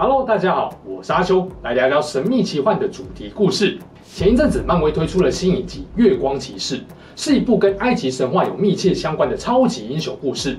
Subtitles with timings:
[0.00, 3.76] Hello，大家好，我是阿秋，来聊聊神秘奇幻的主题故事。
[4.14, 6.78] 前一阵子，漫威推出了新影集《月光骑士》，
[7.16, 10.56] 是一部跟埃及神话有密切相关的超级英雄故事。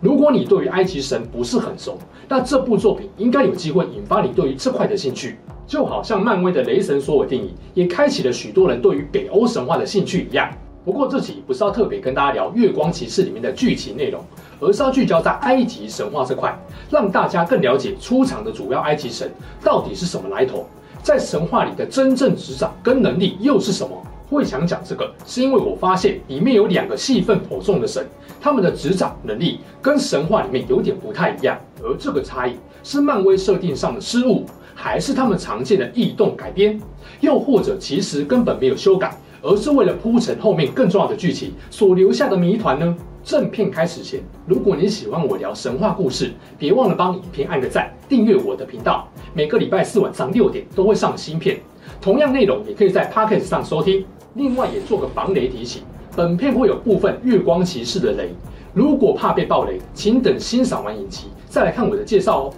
[0.00, 1.96] 如果你对于埃及神不是很熟，
[2.28, 5.36] 那这部作品应该有机会引发你对于这块的兴趣。
[5.68, 10.50] 就好像漫威的《雷神索尔》电影也开启了许多人对于北欧神话的兴趣一样。
[10.84, 14.24] 不过这期不是要特别跟大家聊《月光骑士》里面的剧情内容，
[14.60, 16.58] 而是要聚焦在埃及神话这块，
[16.90, 19.30] 让大家更了解出场的主要埃及神
[19.62, 20.66] 到底是什么来头。
[21.02, 24.02] 在神话里的真正执掌跟能力又是什么？
[24.28, 28.06] 会想讲这个，是因为我发现里面有两个戏份颇重的神，
[28.40, 31.58] 他们的执掌能力跟神话里面有点不太一样。
[31.82, 36.80] 而这个差异是漫威设定上的失误，还是他们常见的异动改编，
[37.20, 42.96] 又或者其实根本没有修改，而是为了铺陈后面更重要的剧情所留下的谜团呢？
[43.22, 49.06] 正片开始前，如果你喜欢我聊神话故事，别忘了帮影片按个赞，订阅我的频道。
[49.34, 51.58] 每个礼拜四晚上六点都会上新片，
[52.00, 54.04] 同样内容也可以在 Podcast 上收听。
[54.34, 55.82] 另外也做个防雷提醒，
[56.16, 58.30] 本片会有部分月光骑士的雷，
[58.72, 62.54] 如果怕被爆雷，请等欣赏完影集再来看我的介绍哦。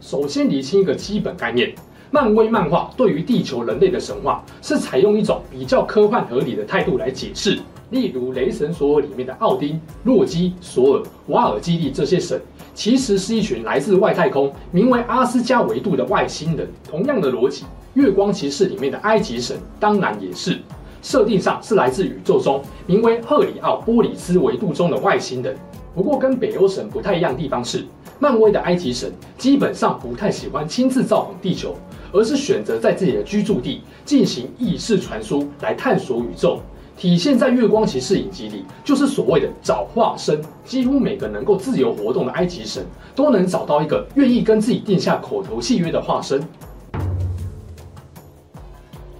[0.00, 1.72] 首先厘清一个基本概念，
[2.14, 7.58] 漫威漫画对于地球人类的神话是采用一种比较科幻合理的态度来解释。
[7.88, 12.38] 例如《雷神索尔》里面的奥丁、洛基、索尔、瓦尔基利这些神，
[12.74, 16.68] 其实是一群来自外太空、名为阿斯加维度的外星人。
[16.86, 17.62] 同样的逻辑，
[17.94, 20.58] 《月光骑士》里面的埃及神当然也是，
[21.00, 25.56] 设定上是来自宇宙中名为赫里奥波里斯维度中的外星人。
[25.94, 27.86] 不过跟北欧神不太一样地方是，
[28.18, 31.74] 漫威的埃及神基本上不太喜欢亲自造访地球，
[32.12, 36.60] 而是选择在自己的居住地进行意识传输来探索宇宙。
[36.96, 40.40] 体现在《月光骑士》影集里，就是所谓的找化身。
[40.64, 42.84] 几乎每个能够自由活动的埃及神，
[43.14, 46.40] 都能找到一个愿意跟自己定下口头契约的化身。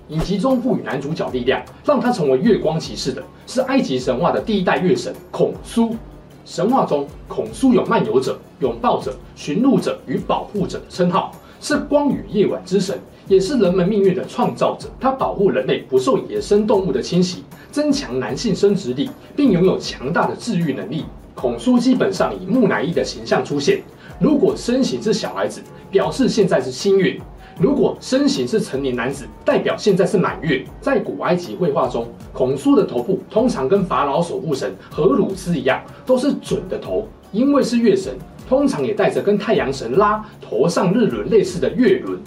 [0.08, 5.96] 影集中赋予男主角力量，让他成为月光骑士的，是埃及神话的第一代月神孔苏。
[6.44, 12.98] 神话中，孔苏有漫游者、拥抱者、寻路者与保护者的称号，是光与夜晚之神。
[13.28, 21.04] 也是人们命运的创造者，他保护人类不受野生动物的侵袭，增强男性生殖力，并拥有强大的治愈能力。
[21.34, 23.80] 孔苏基本上以木乃伊的形象出现，
[24.18, 27.16] 如果身形是小孩子，表示现在是新月；
[27.58, 30.64] 如果身形是成年男子，代表现在是满月。
[30.80, 38.14] 在古埃及绘画中，孔苏的头部通常跟法老守护神荷鲁斯一样，都是准的头，因为是月神，
[38.48, 42.18] 通常也带着跟太阳神拉头上日轮类似的月轮。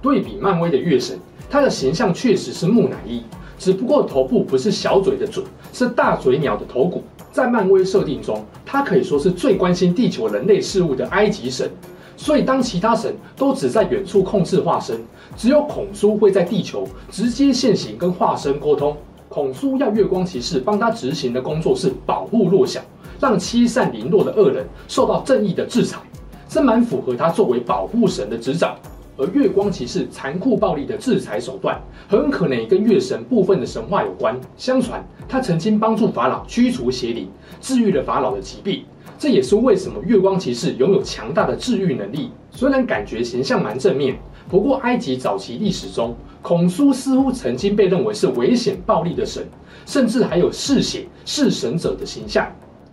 [0.00, 1.18] 对比漫威的月神，
[1.48, 3.22] 他的形象确实是木乃伊，
[3.58, 7.04] 只不过头部不是小嘴的嘴，是大嘴鸟的头骨。
[7.30, 11.70] 在漫威设定中，他可以说是最关心地球人类事物的埃及神。
[12.16, 15.00] 所以当其他神都只在远处控制化身，
[15.36, 18.96] 只有孔苏会在地球直接现形跟化身沟通。
[19.28, 22.80] 孔苏要月光骑士帮他执行的工作是保护弱小，
[23.22, 26.00] 让欺善凌弱的恶人受到正义的制裁，
[26.48, 28.76] 这蛮符合他作为保护神的执掌。
[29.16, 34.36] 而月光骑士残酷暴力的制裁手段，很可能也跟月神部分的神话有关。
[34.56, 37.28] 相传他曾经帮助法老驱除邪灵，
[37.60, 38.82] 治愈了法老的疾病。
[39.20, 42.32] 这也是为什么月光骑士拥有强大的治愈能力。
[42.50, 44.18] 虽然感觉形象蛮正面，
[44.48, 49.46] 不过埃及早期历史中，孔苏似乎曾经被认为是危险暴力的神，
[49.86, 52.50] 甚至还有嗜血弑神者的形象。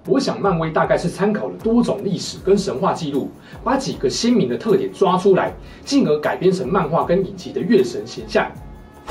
[0.09, 3.29] 我想，漫威大概是参考了多种历史跟神话记录，
[3.63, 5.53] 把几个鲜明的特点抓出来，
[5.85, 8.51] 进而改编成漫画跟影集的月神形象。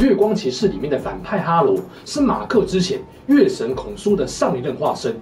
[0.00, 5.14] 月光骑士里面的反派哈罗是马克之前月神孔苏的上一任化身，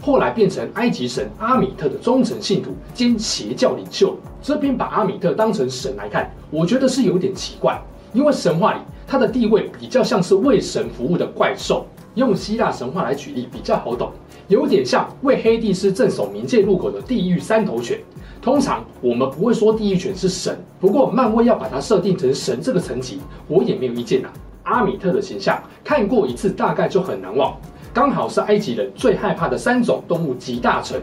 [0.00, 4.16] 后来变成埃及神阿米特的忠诚信徒兼邪教领袖。
[4.40, 7.76] 这边把阿米特当成神来看，我觉得是有点奇怪，
[8.12, 11.84] 因为神话里他的地位比较像是为神服务的怪兽。
[12.14, 14.12] 用希腊神话来举例比较好懂。
[14.48, 17.98] 有点像为黑帝斯镇守冥界入口的地狱三头犬。
[18.42, 24.28] 通常我们不会说地狱犬是神，不过漫威要把它设定成神这个层级，我也没有意见呐。
[24.64, 27.56] 阿米特的形象看过一次大概就很难忘，
[27.92, 31.00] 刚好是埃及人最害怕的三种动物集大成：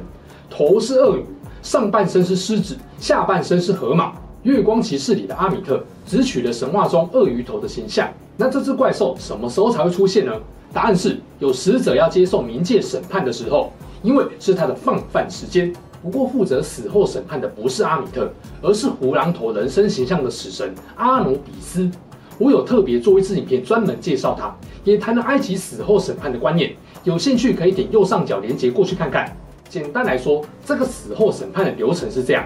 [0.50, 1.26] 头是鳄鱼，
[1.64, 4.14] 上半身是狮子，下半身是河马。
[4.44, 8.08] 月光骑士里的阿米特只取了神话中鳄鱼头的形象，
[8.38, 10.32] 那这只怪兽什么时候才会出现呢？
[10.74, 13.72] 答案是有死者要接受冥界审判的时候，
[14.02, 15.74] 因为是他的放饭时间。
[16.02, 18.32] 不过负责死后审判的不是阿米特，
[18.62, 21.90] 而是胡狼头人身形象的死神阿努比斯。
[22.40, 26.74] 我有特别做一支影片专门介绍他，也谈了埃及死后审判的观念。
[27.04, 29.32] 有兴趣可以点右上角连结过去看看。
[29.70, 32.44] 简单来说，这个死后审判的流程是这样：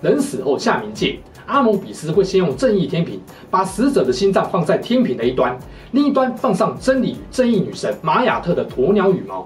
[0.00, 3.20] 人死后下冥界，阿姆比斯会先用正义天平
[3.50, 5.56] 把死者的心脏放在天平的一端，
[5.92, 9.44] 另一端放上真理与正义女神玛雅特的鸵鸟羽毛。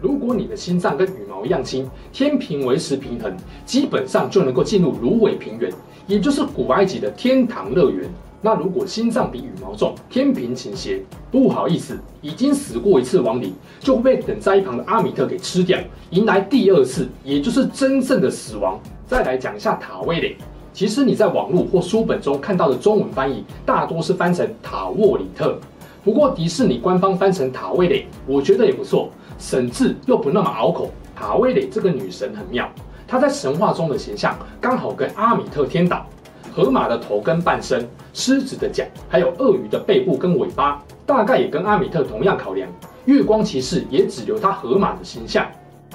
[0.00, 3.32] 如果你的心脏跟羽毛一样轻，天平维持平衡，
[3.64, 5.70] 基本上就能够进入芦苇平原，
[6.06, 8.10] 也就是古埃及的天堂乐园。
[8.44, 11.00] 那如果心脏比羽毛重，天平倾斜，
[11.30, 15.78] 不好意思，已经死过一次亡灵，就会被等在一旁的阿米特给吃掉，
[16.10, 18.80] 迎来第二次，也就是真正的死亡。
[19.06, 20.36] 再来讲一下塔威雷，
[20.72, 25.58] 其实你在网络或书本中看到的中文翻译，大多是翻成塔沃里特，
[26.02, 30.90] 不过迪士尼官方翻成塔威雷，我觉得也不错，省字又不那么拗口。
[31.14, 32.68] 塔威雷这个女神很妙，
[33.06, 36.06] 她在神话中的形象刚好跟阿米特颠倒。
[36.54, 42.68] 河马的头跟半身，狮子的脚，还有鳄鱼的背部跟尾巴，大概也跟阿米特同样考量。
[43.06, 45.46] 月光骑士也只留他河马的形象。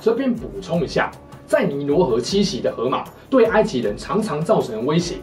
[0.01, 1.11] 这边补充一下，
[1.47, 5.15] 在尼罗河栖息的河马对埃及人常常造成威胁。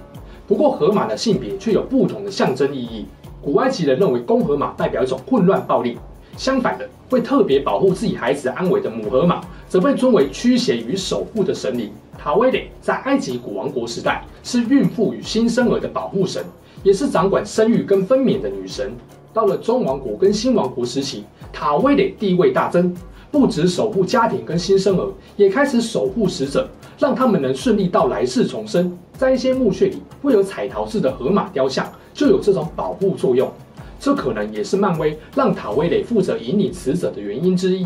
[0.47, 3.07] 不过河马的性别却有不同的象征意义。
[3.43, 5.99] 古埃及人认为公河马代表一种混乱暴力，
[6.37, 11.91] 相反的，会特别保护自己孩子安危的母河马，则被尊为驱邪与守护的神灵。
[12.17, 16.43] 塔威雷在埃及古王国时代是孕妇与新生儿的保护神，
[16.83, 18.95] 也是掌管生育跟分娩的女神。
[19.35, 22.97] 到了中王国跟新王国时期，塔威雷地位大增，
[23.35, 28.97] 不止守护家庭跟新生儿，也开始守护死者，让他们能顺利到来世重生。
[29.15, 31.85] 在一些墓穴里，会有彩陶制的河马雕像，
[32.15, 33.51] 就有这种保护作用。
[33.99, 37.85] 这可能也是漫威让塔威雷负责引领死者的原因之一。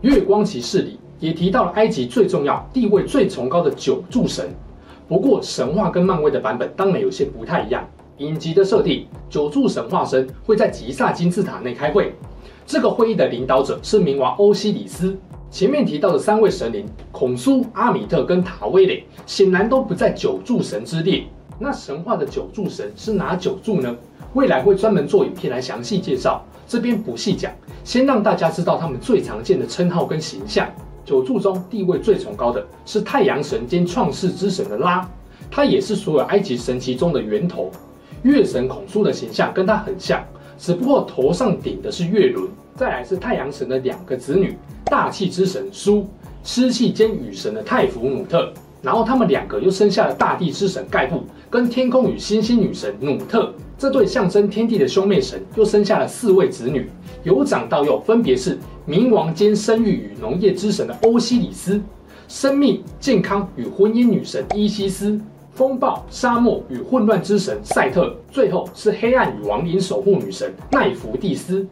[0.00, 0.98] 月光骑士里。
[1.20, 4.48] 也提到了埃及最重要、地位最崇高的九柱神。
[5.08, 7.84] 不过，神话跟漫威的版本当然有些不太一样。
[8.18, 12.14] 影集的设定，九柱神化身会在吉萨金字塔内开会。
[12.68, 15.16] 这个会议的领导者是冥王欧西里斯。
[15.50, 21.24] 前面提到的三位神灵孔苏、阿米特跟塔威雷，显然都不在九柱神之列。
[21.58, 23.96] 那神话的九柱神是哪九柱呢？
[24.34, 27.50] 未来会专门做影片来详细介绍，这边不细讲，
[27.84, 30.68] 先让大家知道他们最常见的称号跟形象。
[31.06, 35.08] 九柱中地位最崇高的是太阳神兼创世之神的拉，
[35.50, 37.70] 他也是所有埃及神祇中的源头。
[38.24, 40.22] 月神孔苏的形象跟他很像，
[40.58, 42.48] 只不过头上顶的是月轮。
[42.76, 46.06] 再来是太阳神的两个子女，大气之神苏，
[46.44, 48.52] 湿气兼雨神的泰弗努特。
[48.80, 53.52] 然后他们两个又生下了大地之神盖布跟天空与星星女神努特。
[53.76, 56.88] 这对象征天地的兄妹神又生下了四位子女，
[57.24, 58.58] 由长到幼分别是。
[58.86, 61.78] 冥王兼生育与农业之神的欧西里斯，
[62.26, 65.20] 生命、健康与婚姻女神伊西斯，
[65.58, 71.66] 风暴、沙漠与混乱之神赛特，最后是黑暗与亡灵守护女神奈芙蒂斯。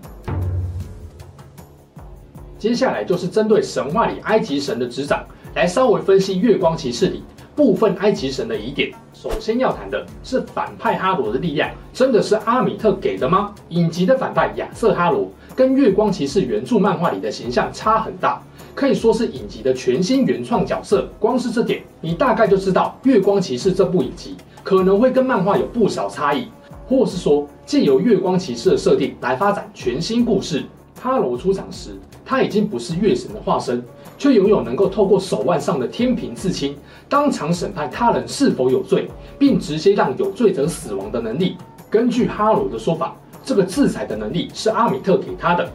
[2.58, 5.24] 接下来就是针对神话里埃及神的执掌，
[5.54, 7.22] 来稍微分析月光骑士里
[7.54, 8.90] 部分埃及神的疑点。
[9.14, 13.54] 首先要谈的是反派哈罗的力量，真的是阿米特给的吗？
[13.68, 15.30] 影集的反派亚瑟哈罗。
[15.54, 18.42] 跟月光骑士原著漫画里的形象差很大，
[18.76, 21.08] 可以说是影集的全新原创角色。
[21.18, 26.48] 光是这点，你大概就知道月光骑士这部影集可能会跟漫画有不少差异，
[26.86, 30.62] 或是说借由月光骑士的设定来发展全新故事。
[31.00, 33.82] 哈罗出场时，他已经不是月神的化身，
[34.18, 36.76] 却拥有能够透过手腕上的天平刺青，
[37.08, 41.56] 当场审判他人是否有罪，并直接让有罪者死亡的能力。
[41.88, 43.16] 根据哈罗的说法。
[43.44, 45.70] 这个制裁的能力是阿米特给他的，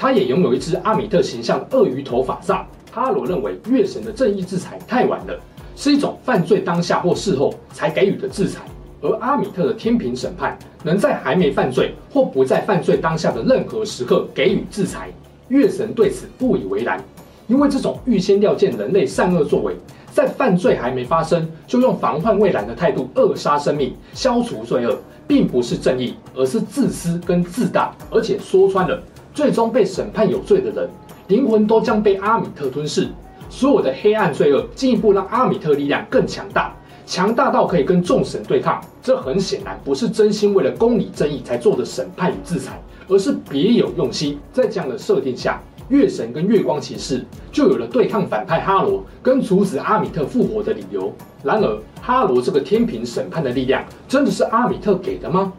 [0.00, 2.66] 他也拥有一只阿米特形象的鳄鱼头法杖。
[2.90, 5.38] 哈罗认为月神的正义制裁太晚了，
[5.76, 8.62] 是一种犯罪当下或事后才给予的制裁，
[9.02, 15.10] 而阿米特的天平审判能在还没犯罪或不在犯罪当下的任何时刻给予制裁。
[15.48, 16.98] 月神对此不以为然，
[17.46, 19.76] 因为这种预先料见人类善恶作为，
[20.10, 24.98] 在犯罪还没发生就用防患未然的态度扼杀生命、消除罪恶。
[25.30, 27.94] 并不是正义，而是自私跟自大。
[28.10, 29.00] 而且说穿了，
[29.32, 30.88] 最终被审判有罪的人，
[31.28, 33.08] 灵魂都将被阿米特吞噬。
[33.48, 36.72] 所有的黑暗罪恶进一步让阿米特力量更强大，
[37.04, 38.80] 强大到可以跟众神对抗。
[39.02, 44.38] 这很显然不是真心为了公理正义才做的审判与制裁，而是别有用心。
[44.52, 51.12] 在这样的设定下，月神跟月光骑士就有了对抗反派哈罗跟阻止阿米特复活的理由。
[51.42, 55.52] 然而，哈罗这个天平审判的力量，真的是阿米特给的吗？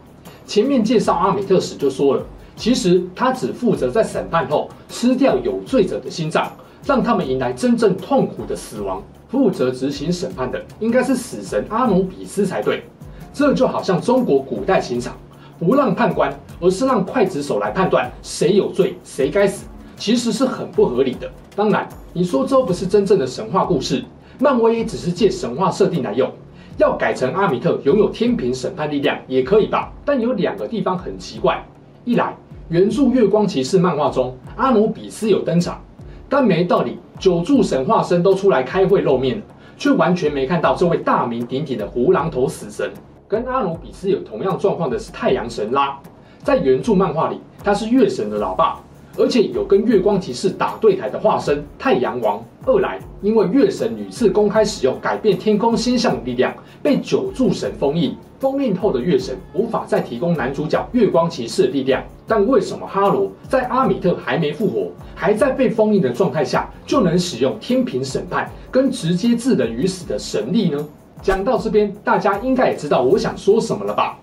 [0.46, 2.24] 前面介绍阿米特时就说了，
[2.62, 6.48] 其实他只负责在审判后吃掉有罪者的心脏，
[6.86, 9.02] 让他们迎来真正痛苦的死亡。
[9.28, 12.84] 负责执行审判的应该是死神阿努比斯才对。
[13.32, 15.16] 这就好像中国古代刑场，
[15.58, 19.66] 不让判官，而是让刽子手来判断谁有罪，谁该死。
[19.96, 21.28] 其实是很不合理的。
[21.56, 24.04] 当然，你说这不是真正的神话故事，
[24.38, 26.30] 漫威也只是借神话设定来用。
[26.78, 29.92] 要改成阿米特拥有天平审判力量也可以吧？
[30.04, 31.60] 但有两个地方很奇怪：
[32.04, 32.36] 一来，
[32.72, 35.78] 原著《月光骑士》漫画中，阿努比斯有登场，
[36.26, 39.42] 但没道理九柱神化身都出来开会露面了，
[39.76, 42.90] 却完全没看到这位大名鼎鼎的胡狼头死神。
[43.28, 45.98] 跟阿努比斯有同样状况的是太阳神拉，
[46.42, 48.80] 在原著漫画里，他是月神的老爸。
[49.16, 52.42] 而且有跟月光骑士打对台的化身太阳王。
[52.64, 58.16] 二来，因为月神屡次公开使用改变天空星象的力量，被九柱神封印。
[58.38, 62.02] 封印后的月神无法再提供男主角月光骑士的力量。
[62.26, 70.78] 但为什么哈罗在阿米特还没复活，还在被封印的状态下，就能使用天平审判跟直接置人于死的神力呢？
[71.20, 74.18] 讲到这边，大家应该也知道我想说什么了吧？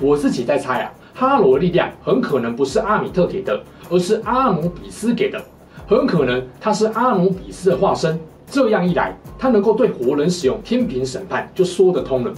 [0.00, 0.92] 我自己在猜啊。
[1.14, 5.40] 哈罗力量很可能不是阿米特给的，而是阿努比斯给的。
[5.86, 8.18] 很可能他是阿努比斯的化身。
[8.46, 12.32] 这样一来，他能够对活人使用天平审判就说得通了。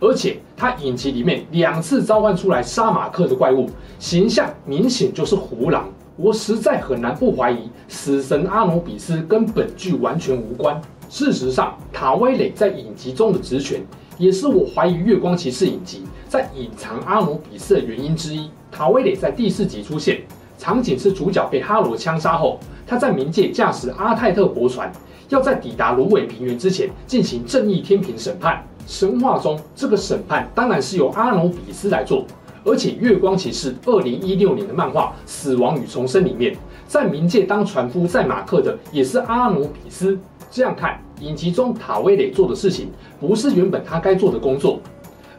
[0.00, 5.88] 而且他影集里面两次召唤出来杀马克的怪物，形象明显就是胡狼。
[6.16, 10.80] 我实在很难不怀疑死神阿努比斯跟本剧完全无关。
[11.08, 13.84] 事实上，塔威雷在影集中的职权。
[14.22, 18.48] 也是我怀疑《月光骑士》影集在隐藏阿努比斯的原因之一。
[18.70, 20.22] 塔威雷在第四集出现，
[20.56, 24.92] 场景是主角被哈罗枪杀后，他在冥界驾驶阿泰特驳船，
[25.28, 28.64] 要在抵达芦苇平原之前进行正义天平审判。
[28.86, 32.24] 神话中这个审判当然是由阿努比斯来做，
[32.64, 40.16] 而且《月光骑士》二零一六年的漫画《死亡与重生》里面，在冥界当船夫载马克的也是阿努比斯。
[40.48, 44.80] 这样看，影集中塔威雷做的事情不是原本他该做的工作，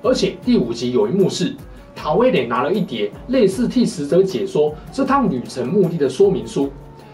[0.02, 1.54] 而且第五集有一幕是
[1.94, 6.72] 塔威雷拿了一叠类似替死者解说这趟旅程目的的说明书，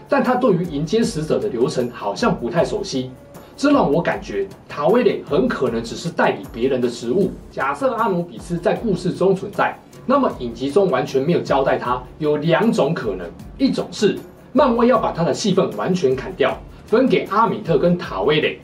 [0.08, 3.10] 但他对于迎接死者的流程好像不太熟悉，
[3.56, 7.30] 这让我感觉塔威雷很可能只是代理别人的职务。
[7.50, 14.16] 假设阿努比斯在故事中存在，那么影集中完全没有交代他，有两种可能：一种是
[14.52, 16.56] 漫威要把他的戏份完全砍掉。
[16.90, 18.60] 分给阿米特跟塔威雷，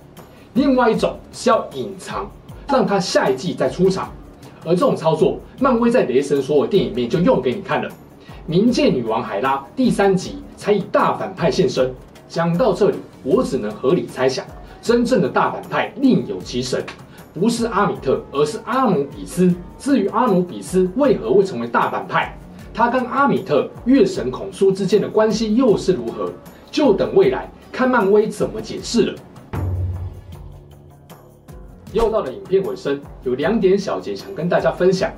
[0.55, 2.29] 另外一种是要隐藏，
[2.69, 4.11] 让他下一季再出场。
[4.65, 7.89] 而这种操作，漫威在雷神索尔电影里面就用给你看了。
[8.51, 11.95] 冥界女王海拉第三集才以大反派现身。
[12.29, 14.45] 讲到这里，我只能合理猜想，
[14.83, 16.85] 真正的大反派另有其神，
[17.33, 19.55] 不是阿米特，而是阿努比斯。
[19.79, 22.37] 至于阿努比斯为何会成为大反派，
[22.75, 26.33] 他跟阿米特、月神孔苏之间的关系又是如何，
[26.73, 27.49] 就等未来。
[27.77, 29.15] 看漫威怎么解释了。
[31.93, 35.13] 又到了影片尾声，有两点小节想跟大家分享。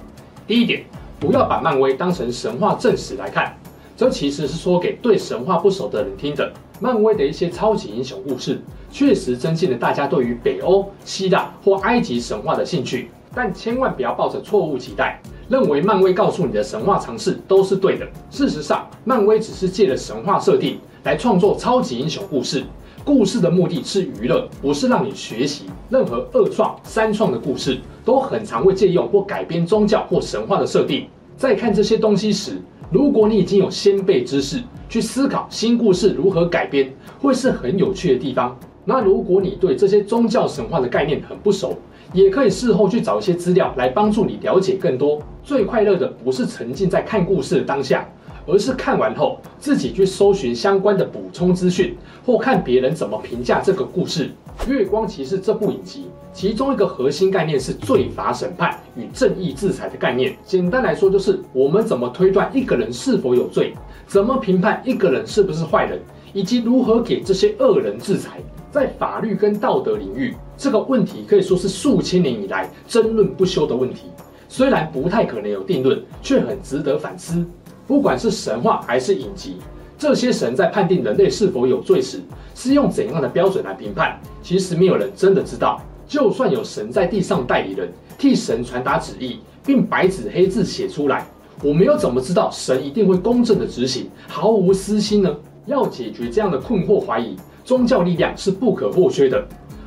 [0.45, 0.85] 第一点，
[1.21, 3.57] 不要把漫威当成神话正史来看，
[3.97, 6.53] 这其实是说给对神话不熟的人听的。
[6.81, 8.61] 漫威的一些超级英雄故事，
[8.91, 18.05] 确实增进了大家对于北欧、希腊或埃及神话的兴趣，但千万不要抱着错误期待，认为漫威告诉你的神话常识都是对的。
[18.33, 20.81] 事实上，漫威只是借了神话设定。
[21.05, 22.64] 来创作超级英雄故事，
[23.05, 25.64] 故事的目的是娱乐，不是让你学习。
[25.88, 31.07] 任何二创、三创的故事，都很常会借用或改编宗教或神话的设定。
[31.37, 38.59] 在看这些东西时，如果你已经有先备知识，去思考新故事如何改编，会是很有趣的地方。
[38.85, 41.76] 那如果你对这些宗教神话的概念很不熟，
[42.12, 45.21] 也可以事后去找一些资料来帮助你了解更多。
[45.45, 48.09] 最快乐的不是沉浸在看故事的当下。
[48.49, 54.31] 而是看完后自己去搜寻相关的补充资讯，或看别人怎么评价这个故事。
[54.69, 60.35] 《月光骑士》这部影集，其中一个核心概念是罪罚审判与正义制裁的概念。
[60.45, 63.75] 简单来说，就是我们怎么推断一个人是否有罪，
[64.07, 66.00] 怎么评判一个人是不是坏人，
[66.33, 68.40] 以及如何给这些恶人制裁。
[68.71, 74.09] 在法律跟道德领域，这个问题可以说是数千年以来争论不休的问题。
[74.50, 77.47] 虽然不太可能有定论，却很值得反思。
[77.88, 79.57] 不管是神话还是影集，
[79.97, 82.21] 这些神在判定人类是否有罪时，
[82.54, 84.21] 是用怎样的标准来评判？
[84.42, 85.80] 其实没有人真的知道。
[86.07, 91.26] 就算有神在地上代理人，替神传达旨意，并白纸黑字写出来，
[91.62, 95.35] 我们又怎么知道神一定会公正的执行，毫无私心呢？
[95.64, 99.42] 要解决这样的困惑怀疑，宗教力量是不可或缺的。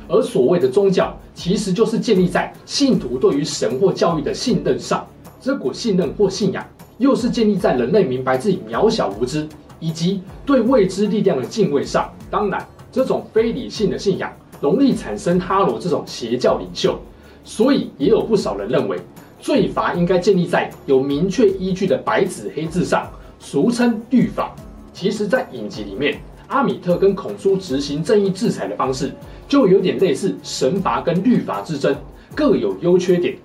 [0.08, 5.06] 而所谓的宗教，其实就是建立在信徒对于神或教育的信任上。
[5.40, 6.64] 这股信任或信仰，
[7.02, 9.48] 又是建立在人类明白自己渺小无知，
[9.80, 12.08] 以及对未知力量的敬畏上。
[12.30, 16.96] 当然，这种非理性的信仰，容易产生哈罗这种邪教领袖。
[17.42, 18.96] 所以，也有不少人认为，
[19.40, 24.54] 罪罚应该建立在有明确依据的白纸黑字上，俗称律法。
[24.92, 29.10] 其实，在影集里面，阿米特跟孔叔执行正义制裁的方式，
[29.48, 31.96] 就有点类似神罚跟律法之争，
[32.32, 33.36] 各有优缺点。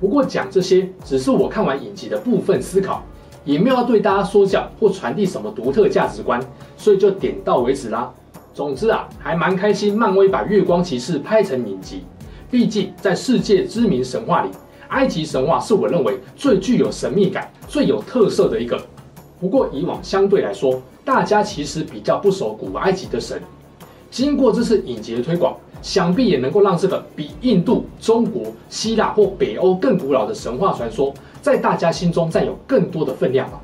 [0.00, 3.04] 不过讲这些只是我看完影集的部分思考，
[3.44, 6.40] 也没有要对大家说教或传递什么独特价值观，
[6.78, 8.10] 所以就点到为止啦。
[8.54, 12.02] 总之啊，还蛮开心，漫威把月光骑士拍成影集。
[12.50, 14.50] 毕竟在世界知名神话里，
[14.88, 18.80] 埃及神话是我认为最具有神秘感、最有特色的一个。
[19.38, 23.40] 不过以往相对来说，大家其实比较不熟古埃及的神。
[24.10, 33.60] 经过这次影集的推广，想必也能够让这个比印度、中国、希腊或北欧更古老的神话传说，在大家心中占有更多的分量吧。